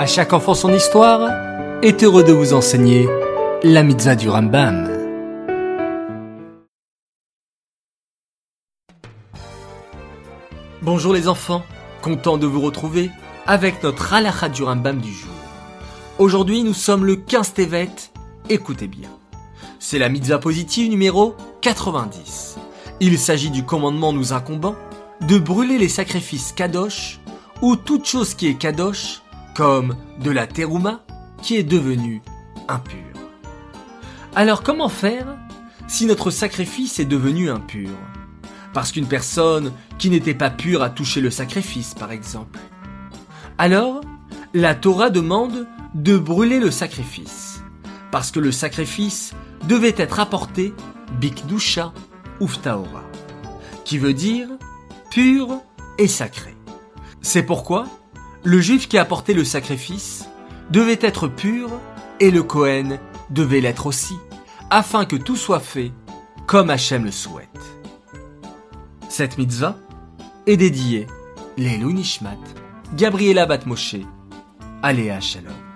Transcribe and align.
À 0.00 0.06
chaque 0.06 0.32
enfant 0.32 0.54
son 0.54 0.72
histoire 0.72 1.28
est 1.82 2.02
heureux 2.02 2.24
de 2.24 2.32
vous 2.32 2.54
enseigner 2.54 3.06
la 3.62 3.82
mitzvah 3.82 4.16
du 4.16 4.30
Rambam. 4.30 4.88
Bonjour 10.80 11.12
les 11.12 11.28
enfants, 11.28 11.62
content 12.00 12.38
de 12.38 12.46
vous 12.46 12.62
retrouver 12.62 13.10
avec 13.46 13.82
notre 13.82 14.14
halakha 14.14 14.48
du 14.48 14.62
Rambam 14.62 15.02
du 15.02 15.12
jour. 15.12 15.34
Aujourd'hui 16.18 16.62
nous 16.62 16.72
sommes 16.72 17.04
le 17.04 17.16
15 17.16 17.52
Tevet, 17.52 17.90
écoutez 18.48 18.86
bien. 18.86 19.10
C'est 19.80 19.98
la 19.98 20.08
mitzvah 20.08 20.38
positive 20.38 20.88
numéro 20.88 21.36
90. 21.60 22.56
Il 23.00 23.18
s'agit 23.18 23.50
du 23.50 23.66
commandement 23.66 24.14
nous 24.14 24.32
incombant 24.32 24.76
de 25.20 25.38
brûler 25.38 25.76
les 25.76 25.90
sacrifices 25.90 26.52
kadosh 26.52 27.20
ou 27.60 27.76
toute 27.76 28.06
chose 28.06 28.32
qui 28.32 28.48
est 28.48 28.54
kadosh 28.54 29.20
comme 29.60 29.94
de 30.24 30.30
la 30.30 30.46
terouma 30.46 31.04
qui 31.42 31.58
est 31.58 31.62
devenue 31.62 32.22
impure. 32.66 32.96
Alors 34.34 34.62
comment 34.62 34.88
faire 34.88 35.36
si 35.86 36.06
notre 36.06 36.30
sacrifice 36.30 36.98
est 36.98 37.04
devenu 37.04 37.50
impur? 37.50 37.90
Parce 38.72 38.90
qu'une 38.90 39.06
personne 39.06 39.70
qui 39.98 40.08
n'était 40.08 40.32
pas 40.32 40.48
pure 40.48 40.82
a 40.82 40.88
touché 40.88 41.20
le 41.20 41.30
sacrifice, 41.30 41.92
par 41.92 42.10
exemple. 42.10 42.58
Alors, 43.58 44.00
la 44.54 44.74
Torah 44.74 45.10
demande 45.10 45.66
de 45.94 46.16
brûler 46.16 46.58
le 46.58 46.70
sacrifice, 46.70 47.62
parce 48.10 48.30
que 48.30 48.40
le 48.40 48.52
sacrifice 48.52 49.34
devait 49.68 49.94
être 49.98 50.20
apporté 50.20 50.72
bikdusha 51.20 51.92
uftaora, 52.40 53.02
qui 53.84 53.98
veut 53.98 54.14
dire 54.14 54.48
pur 55.10 55.60
et 55.98 56.08
sacré. 56.08 56.56
C'est 57.20 57.42
pourquoi 57.42 57.84
le 58.44 58.60
juif 58.60 58.88
qui 58.88 58.98
apportait 58.98 59.34
le 59.34 59.44
sacrifice 59.44 60.28
devait 60.70 60.98
être 61.00 61.28
pur 61.28 61.70
et 62.20 62.30
le 62.30 62.42
Kohen 62.42 62.98
devait 63.30 63.60
l'être 63.60 63.86
aussi, 63.86 64.16
afin 64.70 65.04
que 65.04 65.16
tout 65.16 65.36
soit 65.36 65.60
fait 65.60 65.92
comme 66.46 66.70
Hachem 66.70 67.04
le 67.04 67.10
souhaite. 67.10 67.48
Cette 69.08 69.38
mitzvah 69.38 69.76
est 70.46 70.56
dédiée 70.56 71.06
Lelou 71.58 71.92
Nishmat, 71.92 72.38
Gabriela 72.96 73.46
Batmoshe, 73.46 73.96
Aléa 74.82 75.20
Shalom. 75.20 75.69